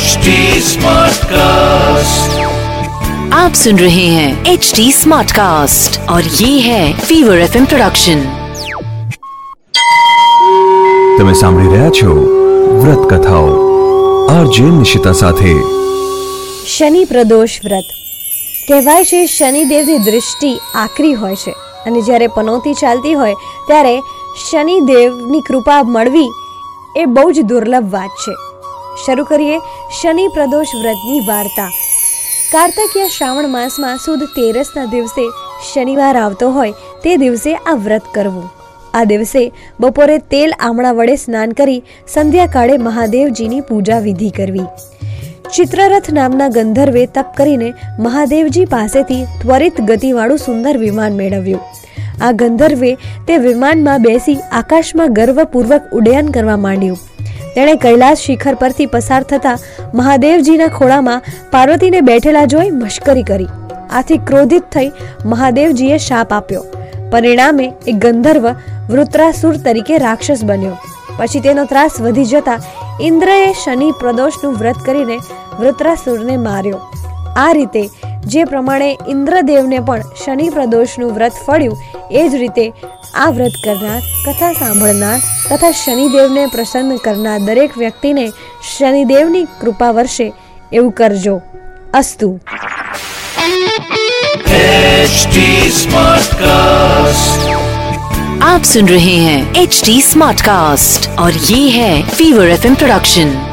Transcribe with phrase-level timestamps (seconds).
[0.00, 0.34] HD
[0.66, 2.36] Smartcast.
[3.36, 8.22] आप सुन रहे हैं एच डी स्मार्ट कास्ट और ये है फीवर एफ प्रोडक्शन
[11.18, 12.14] તમે સાંભળી રહ્યા છો
[12.78, 13.50] વ્રત કથાઓ
[14.30, 15.52] આરજે નિશિતા સાથે
[16.70, 17.92] શનિ પ્રદોષ વ્રત
[18.64, 23.36] કહેવાય છે શનિદેવની દૃષ્ટિ આકરી હોય છે અને જ્યારે પનોતી ચાલતી હોય
[23.68, 23.94] ત્યારે
[24.40, 26.28] શનિદેવની કૃપા મળવી
[26.96, 28.42] એ બહુ જ દુર્લભ વાત છે
[29.05, 29.57] શરૂ કરીએ
[29.99, 31.69] શનિ પ્રદોષ વ્રતની વાર્તા.
[32.53, 35.25] કાર્તકીય શ્રાવણ માસમાં સુદ તેરસના દિવસે
[35.67, 38.47] શનિવાર આવતો હોય તે દિવસે આ વ્રત કરવું.
[38.93, 39.43] આ દિવસે
[39.79, 41.81] બપોરે તેલ આમળા વડે સ્નાન કરી
[42.15, 44.67] સંધ્યાકાળે મહાદેવજીની પૂજા વિધિ કરવી.
[45.55, 47.69] ચિત્રરથ નામના ગંધર્વે તપ કરીને
[48.07, 51.63] મહાદેવજી પાસેથી ત્વરિત ગતિવાળું સુંદર વિમાન મેળવ્યું.
[52.21, 52.91] આ ગંધર્વે
[53.27, 56.99] તે વિમાનમાં બેસી આકાશમાં ગર્વપૂર્વક ઉડ્ડયન કરવા માંડ્યું.
[57.55, 59.57] તેણે કૈલાસ શિખર પરથી પસાર થતા
[59.93, 63.47] મહાદેવજીના ખોળામાં પાર્વતીને બેઠેલા જોઈ મશ્કરી કરી.
[63.91, 64.91] આથી ક્રોધિત થઈ
[65.25, 66.63] મહાદેવજીએ શાપ આપ્યો.
[67.11, 68.47] પરિણામે એ ગંધર્વ
[68.89, 70.77] વૃત્રાસુર તરીકે રાક્ષસ બન્યો.
[71.17, 72.59] પછી તેનો ત્રાસ વધી જતા
[73.01, 75.17] ઇન્દ્રએ શનિ પ્રદોષનું વ્રત કરીને
[75.59, 76.79] વૃત્રાસુરને માર્યો.
[77.37, 77.89] આ રીતે
[78.26, 81.76] જે પ્રમાણે ઇન્દ્રદેવને પણ શનિ પ્રદોષનું વ્રત ફળ્યું
[82.12, 82.64] એ જ રીતે
[83.14, 88.24] આ વ્રત કરનાર કથા સાંભળનાર તથા શનિદેવને પ્રસન્ન કરનાર દરેક વ્યક્તિને
[88.70, 90.26] શનિદેવની કૃપા વર્ષે
[90.72, 91.36] એવું કરજો
[91.94, 92.30] અસ્તુ
[95.06, 95.38] HD
[95.72, 97.46] Smartcast.
[98.42, 103.49] आप सुन रहे हैं एच डी स्मार्ट कास्ट और ये है फीवर एफ प्रोडक्शन